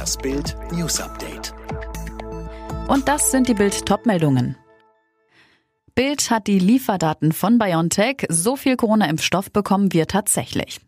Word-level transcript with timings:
Das 0.00 0.16
Bild 0.16 0.56
News 0.72 0.98
Update. 0.98 1.52
Und 2.88 3.06
das 3.06 3.30
sind 3.30 3.48
die 3.48 3.52
Bild 3.52 3.84
Topmeldungen. 3.84 4.56
Bild 5.94 6.30
hat 6.30 6.46
die 6.46 6.58
Lieferdaten 6.58 7.32
von 7.32 7.58
BioNTech. 7.58 8.24
So 8.30 8.56
viel 8.56 8.76
Corona-Impfstoff 8.76 9.52
bekommen 9.52 9.92
wir 9.92 10.06
tatsächlich. 10.06 10.80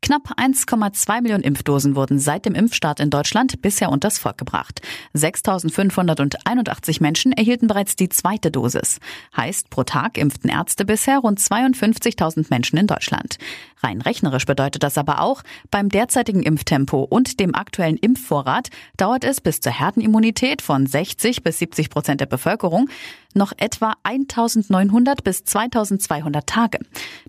Knapp 0.00 0.30
1,2 0.38 1.20
Millionen 1.22 1.42
Impfdosen 1.42 1.96
wurden 1.96 2.18
seit 2.18 2.46
dem 2.46 2.54
Impfstart 2.54 3.00
in 3.00 3.10
Deutschland 3.10 3.60
bisher 3.60 3.90
unters 3.90 4.18
Volk 4.18 4.38
gebracht. 4.38 4.80
6.581 5.14 7.02
Menschen 7.02 7.32
erhielten 7.32 7.66
bereits 7.66 7.96
die 7.96 8.08
zweite 8.08 8.50
Dosis. 8.50 9.00
Heißt, 9.36 9.70
pro 9.70 9.82
Tag 9.82 10.16
impften 10.16 10.50
Ärzte 10.50 10.84
bisher 10.84 11.18
rund 11.18 11.40
52.000 11.40 12.46
Menschen 12.48 12.78
in 12.78 12.86
Deutschland. 12.86 13.38
Rein 13.82 14.00
rechnerisch 14.00 14.46
bedeutet 14.46 14.82
das 14.82 14.98
aber 14.98 15.20
auch, 15.20 15.42
beim 15.70 15.88
derzeitigen 15.88 16.42
Impftempo 16.42 17.02
und 17.02 17.40
dem 17.40 17.54
aktuellen 17.54 17.96
Impfvorrat 17.96 18.68
dauert 18.96 19.24
es 19.24 19.40
bis 19.40 19.60
zur 19.60 19.72
Herdenimmunität 19.72 20.62
von 20.62 20.86
60 20.86 21.42
bis 21.42 21.58
70 21.58 21.90
Prozent 21.90 22.20
der 22.20 22.26
Bevölkerung 22.26 22.88
noch 23.34 23.52
etwa 23.56 23.94
1900 24.02 25.22
bis 25.22 25.44
2200 25.44 26.46
Tage. 26.46 26.78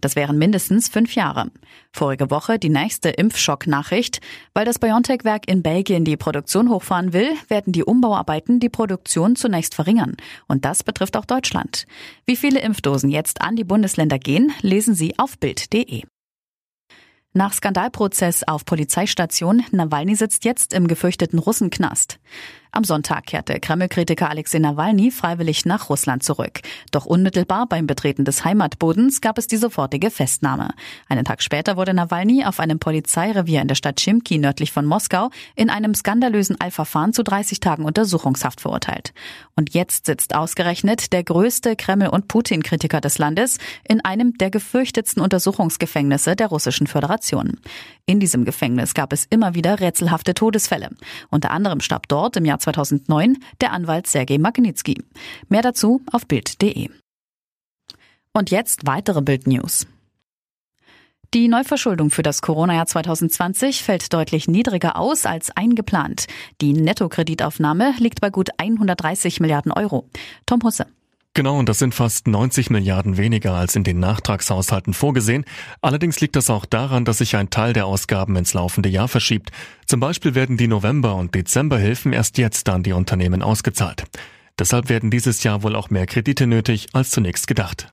Das 0.02 0.16
wären 0.16 0.38
mindestens 0.38 0.90
fünf 0.90 1.16
Jahre. 1.16 1.52
Vorige 1.91 2.30
Woche 2.30 2.59
die 2.63 2.70
nächste 2.70 3.09
Impfschock-Nachricht. 3.09 4.20
Weil 4.54 4.66
das 4.66 4.80
BioNTech-Werk 4.80 5.48
in 5.48 5.63
Belgien 5.63 6.05
die 6.05 6.18
Produktion 6.18 6.70
hochfahren 6.70 7.13
will, 7.13 7.30
werden 7.48 7.73
die 7.73 7.84
Umbauarbeiten 7.84 8.59
die 8.59 8.70
Produktion 8.70 9.35
zunächst 9.35 9.76
verringern. 9.76 10.18
Und 10.48 10.66
das 10.66 10.84
betrifft 10.84 11.18
auch 11.18 11.26
Deutschland. 11.26 11.85
Wie 12.26 12.35
viele 12.35 12.59
Impfdosen 12.59 13.09
jetzt 13.09 13.41
an 13.41 13.55
die 13.55 13.63
Bundesländer 13.63 14.20
gehen, 14.20 14.52
lesen 14.62 14.95
Sie 14.95 15.18
auf 15.18 15.38
Bild.de. 15.38 16.04
Nach 17.34 17.54
Skandalprozess 17.54 18.44
auf 18.44 18.66
Polizeistation, 18.66 19.63
Nawalny 19.71 20.16
sitzt 20.16 20.46
jetzt 20.46 20.73
im 20.73 20.88
gefürchteten 20.88 21.38
Russenknast. 21.38 22.20
Am 22.72 22.84
Sonntag 22.84 23.26
kehrte 23.26 23.60
Kreml-Kritiker 23.60 24.30
Alexei 24.30 24.60
Nawalny 24.60 25.10
freiwillig 25.10 25.66
nach 25.66 25.90
Russland 25.90 26.21
zurück. 26.21 26.62
Doch 26.91 27.07
unmittelbar 27.07 27.66
beim 27.68 27.88
Betreten 27.88 28.26
des 28.26 28.46
Heimatbodens 28.46 29.21
gab 29.21 29.40
es 29.40 29.48
die 29.48 29.57
sofortige 29.57 30.12
Festnahme. 30.12 30.70
Einen 31.08 31.26
Tag 31.26 31.41
später 31.41 31.77
wurde 31.77 31.96
Nawalny 31.96 32.46
auf 32.46 32.60
einem 32.60 32.77
Polizeirevier 32.77 33.63
in 33.63 33.68
der 33.68 33.76
Stadt 33.76 33.96
Chimki 33.96 34.38
nördlich 34.38 34.71
von 34.71 34.85
Moskau 34.85 35.32
in 35.55 35.71
einem 35.71 35.96
skandalösen 35.96 36.62
Eilverfahren 36.62 37.12
zu 37.12 37.24
30 37.24 37.60
Tagen 37.60 37.85
Untersuchungshaft 37.85 38.62
verurteilt. 38.62 39.13
Und 39.55 39.74
jetzt 39.74 40.05
sitzt 40.05 40.36
ausgerechnet 40.36 41.12
der 41.12 41.24
größte 41.24 41.76
Kreml- 41.76 42.10
und 42.10 42.27
Putin-Kritiker 42.27 43.02
des 43.02 43.18
Landes 43.18 43.58
in 43.88 44.05
einem 44.05 44.38
der 44.38 44.52
gefürchtetsten 44.52 45.24
Untersuchungsgefängnisse 45.24 46.36
der 46.36 46.48
Russischen 46.48 46.86
Föderation. 46.86 47.58
In 48.05 48.20
diesem 48.20 48.46
Gefängnis 48.46 48.93
gab 48.93 49.12
es 49.12 49.26
immer 49.30 49.55
wieder 49.55 49.80
rätselhafte 49.80 50.36
Todesfälle. 50.36 50.90
Unter 51.30 51.49
anderem 51.52 51.80
starb 51.80 52.08
dort 52.08 52.38
im 52.38 52.46
Jahr 52.46 52.59
2009 52.60 53.38
der 53.62 53.71
Anwalt 53.71 54.07
Sergei 54.07 54.38
Magnitsky. 54.38 55.02
Mehr 55.48 55.62
dazu 55.62 56.02
auf 56.12 56.27
Bild.de. 56.27 56.90
Und 58.34 58.52
jetzt 58.52 58.85
weitere 58.85 59.21
Bild-News. 59.21 59.88
Die 61.34 61.48
Neuverschuldung 61.48 62.10
für 62.10 62.24
das 62.24 62.41
Corona-Jahr 62.41 62.87
2020 62.87 63.84
fällt 63.84 64.12
deutlich 64.13 64.47
niedriger 64.47 64.96
aus 64.97 65.28
als 65.28 65.56
eingeplant. 65.56 66.25
Die 66.59 66.74
Nettokreditaufnahme 66.74 67.94
liegt 68.00 68.19
bei 68.19 68.31
gut 68.31 68.50
130 68.57 69.40
Milliarden 69.40 69.72
Euro. 69.72 70.09
Tom 70.47 70.63
Husse. 70.63 70.88
Genau, 71.40 71.57
und 71.57 71.69
das 71.69 71.79
sind 71.79 71.95
fast 71.95 72.28
90 72.28 72.69
Milliarden 72.69 73.16
weniger 73.16 73.53
als 73.53 73.73
in 73.78 73.85
den 73.85 73.97
Nachtragshaushalten 73.97 74.94
vorgesehen. 74.94 75.46
Allerdings 75.79 76.19
liegt 76.19 76.35
das 76.35 76.50
auch 76.50 76.66
daran, 76.66 77.06
dass 77.06 77.19
sich 77.19 77.38
ein 77.38 77.50
Teil 77.50 77.72
der 77.72 77.85
Ausgaben 77.85 78.35
ins 78.35 78.53
laufende 78.53 78.90
Jahr 78.90 79.07
verschiebt. 79.07 79.50
Zum 79.85 80.01
Beispiel 80.01 80.35
werden 80.35 80.57
die 80.57 80.68
November- 80.68 81.16
und 81.16 81.34
Dezemberhilfen 81.34 82.12
erst 82.12 82.40
jetzt 82.40 82.68
an 82.68 82.84
die 82.84 82.91
Unternehmen 82.91 83.41
ausgezahlt. 83.41 84.03
Deshalb 84.59 84.90
werden 84.90 85.12
dieses 85.12 85.41
Jahr 85.44 85.63
wohl 85.63 85.78
auch 85.78 85.90
mehr 85.90 86.07
Kredite 86.07 86.46
nötig 86.46 86.88
als 86.91 87.09
zunächst 87.09 87.47
gedacht. 87.47 87.88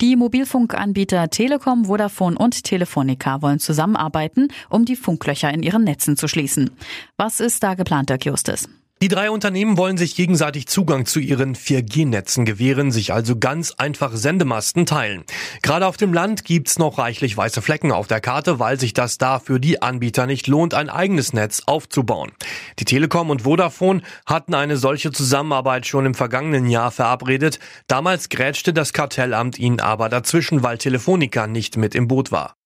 Die 0.00 0.16
Mobilfunkanbieter 0.16 1.30
Telekom, 1.30 1.84
Vodafone 1.84 2.36
und 2.36 2.64
Telefonica 2.64 3.40
wollen 3.40 3.60
zusammenarbeiten, 3.60 4.48
um 4.68 4.84
die 4.84 4.96
Funklöcher 4.96 5.54
in 5.54 5.62
ihren 5.62 5.84
Netzen 5.84 6.16
zu 6.16 6.26
schließen. 6.26 6.72
Was 7.16 7.38
ist 7.38 7.62
da 7.62 7.74
geplant, 7.74 8.10
Dirk 8.10 8.24
Justus? 8.24 8.68
Die 9.02 9.08
drei 9.08 9.30
Unternehmen 9.30 9.78
wollen 9.78 9.96
sich 9.96 10.14
gegenseitig 10.14 10.66
Zugang 10.66 11.06
zu 11.06 11.20
ihren 11.20 11.54
4G-Netzen 11.54 12.44
gewähren, 12.44 12.90
sich 12.90 13.14
also 13.14 13.34
ganz 13.34 13.72
einfach 13.72 14.10
Sendemasten 14.12 14.84
teilen. 14.84 15.24
Gerade 15.62 15.86
auf 15.86 15.96
dem 15.96 16.12
Land 16.12 16.44
gibt's 16.44 16.78
noch 16.78 16.98
reichlich 16.98 17.34
weiße 17.34 17.62
Flecken 17.62 17.92
auf 17.92 18.08
der 18.08 18.20
Karte, 18.20 18.58
weil 18.58 18.78
sich 18.78 18.92
das 18.92 19.16
da 19.16 19.38
für 19.38 19.58
die 19.58 19.80
Anbieter 19.80 20.26
nicht 20.26 20.48
lohnt, 20.48 20.74
ein 20.74 20.90
eigenes 20.90 21.32
Netz 21.32 21.62
aufzubauen. 21.64 22.32
Die 22.78 22.84
Telekom 22.84 23.30
und 23.30 23.44
Vodafone 23.44 24.02
hatten 24.26 24.52
eine 24.52 24.76
solche 24.76 25.12
Zusammenarbeit 25.12 25.86
schon 25.86 26.04
im 26.04 26.14
vergangenen 26.14 26.68
Jahr 26.68 26.90
verabredet. 26.90 27.58
Damals 27.86 28.28
grätschte 28.28 28.74
das 28.74 28.92
Kartellamt 28.92 29.58
ihnen 29.58 29.80
aber 29.80 30.10
dazwischen, 30.10 30.62
weil 30.62 30.76
Telefonica 30.76 31.46
nicht 31.46 31.78
mit 31.78 31.94
im 31.94 32.06
Boot 32.06 32.32
war. 32.32 32.59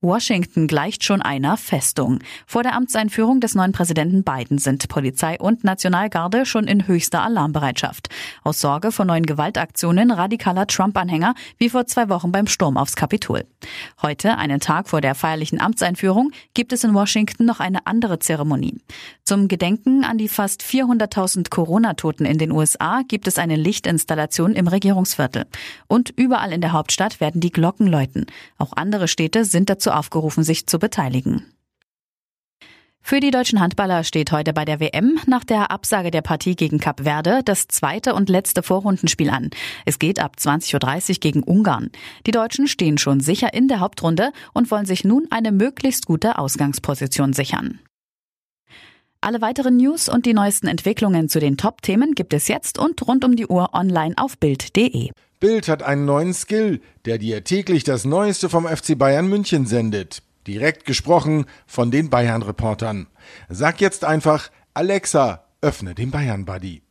Washington 0.00 0.68
gleicht 0.68 1.02
schon 1.02 1.22
einer 1.22 1.56
Festung. 1.56 2.20
Vor 2.46 2.62
der 2.62 2.76
Amtseinführung 2.76 3.40
des 3.40 3.56
neuen 3.56 3.72
Präsidenten 3.72 4.22
Biden 4.22 4.58
sind 4.58 4.88
Polizei 4.88 5.36
und 5.40 5.64
Nationalgarde 5.64 6.46
schon 6.46 6.68
in 6.68 6.86
höchster 6.86 7.20
Alarmbereitschaft. 7.24 8.08
Aus 8.44 8.60
Sorge 8.60 8.92
vor 8.92 9.04
neuen 9.04 9.26
Gewaltaktionen 9.26 10.12
radikaler 10.12 10.68
Trump-Anhänger 10.68 11.34
wie 11.56 11.68
vor 11.68 11.88
zwei 11.88 12.08
Wochen 12.10 12.30
beim 12.30 12.46
Sturm 12.46 12.76
aufs 12.76 12.94
Kapitol. 12.94 13.44
Heute, 14.00 14.38
einen 14.38 14.60
Tag 14.60 14.88
vor 14.88 15.00
der 15.00 15.16
feierlichen 15.16 15.60
Amtseinführung, 15.60 16.30
gibt 16.54 16.72
es 16.72 16.84
in 16.84 16.94
Washington 16.94 17.44
noch 17.44 17.58
eine 17.58 17.88
andere 17.88 18.20
Zeremonie. 18.20 18.80
Zum 19.24 19.48
Gedenken 19.48 20.04
an 20.04 20.16
die 20.16 20.28
fast 20.28 20.62
400.000 20.62 21.50
Corona-Toten 21.50 22.24
in 22.24 22.38
den 22.38 22.52
USA 22.52 23.02
gibt 23.08 23.26
es 23.26 23.36
eine 23.36 23.56
Lichtinstallation 23.56 24.54
im 24.54 24.68
Regierungsviertel. 24.68 25.46
Und 25.88 26.10
überall 26.10 26.52
in 26.52 26.60
der 26.60 26.70
Hauptstadt 26.72 27.20
werden 27.20 27.40
die 27.40 27.50
Glocken 27.50 27.88
läuten. 27.88 28.26
Auch 28.58 28.74
andere 28.76 29.08
Städte 29.08 29.44
sind 29.44 29.68
dazu 29.68 29.87
dazu 29.88 29.98
aufgerufen, 29.98 30.44
sich 30.44 30.66
zu 30.66 30.78
beteiligen. 30.78 31.44
Für 33.00 33.20
die 33.20 33.30
deutschen 33.30 33.60
Handballer 33.60 34.04
steht 34.04 34.32
heute 34.32 34.52
bei 34.52 34.66
der 34.66 34.80
WM 34.80 35.18
nach 35.26 35.44
der 35.44 35.70
Absage 35.70 36.10
der 36.10 36.20
Partie 36.20 36.56
gegen 36.56 36.78
Kap 36.78 37.04
Verde 37.04 37.40
das 37.42 37.66
zweite 37.68 38.14
und 38.14 38.28
letzte 38.28 38.62
Vorrundenspiel 38.62 39.30
an. 39.30 39.48
Es 39.86 39.98
geht 39.98 40.18
ab 40.18 40.36
20.30 40.38 41.10
Uhr 41.10 41.14
gegen 41.20 41.42
Ungarn. 41.42 41.90
Die 42.26 42.32
Deutschen 42.32 42.66
stehen 42.66 42.98
schon 42.98 43.20
sicher 43.20 43.54
in 43.54 43.68
der 43.68 43.80
Hauptrunde 43.80 44.32
und 44.52 44.70
wollen 44.70 44.84
sich 44.84 45.04
nun 45.04 45.26
eine 45.30 45.52
möglichst 45.52 46.04
gute 46.04 46.38
Ausgangsposition 46.38 47.32
sichern. 47.32 47.80
Alle 49.20 49.40
weiteren 49.40 49.76
News 49.76 50.08
und 50.08 50.26
die 50.26 50.32
neuesten 50.32 50.68
Entwicklungen 50.68 51.28
zu 51.28 51.40
den 51.40 51.56
Top-Themen 51.56 52.14
gibt 52.14 52.32
es 52.32 52.46
jetzt 52.46 52.78
und 52.78 53.04
rund 53.06 53.24
um 53.24 53.34
die 53.34 53.48
Uhr 53.48 53.74
online 53.74 54.14
auf 54.16 54.38
Bild.de. 54.38 55.10
Bild 55.40 55.68
hat 55.68 55.82
einen 55.82 56.04
neuen 56.04 56.32
Skill, 56.32 56.80
der 57.04 57.18
dir 57.18 57.42
täglich 57.42 57.82
das 57.82 58.04
Neueste 58.04 58.48
vom 58.48 58.66
FC 58.66 58.96
Bayern 58.96 59.28
München 59.28 59.66
sendet. 59.66 60.22
Direkt 60.46 60.84
gesprochen 60.84 61.46
von 61.66 61.90
den 61.90 62.10
Bayern-Reportern. 62.10 63.08
Sag 63.48 63.80
jetzt 63.80 64.04
einfach, 64.04 64.50
Alexa, 64.72 65.44
öffne 65.62 65.96
den 65.96 66.12
Bayern-Buddy. 66.12 66.82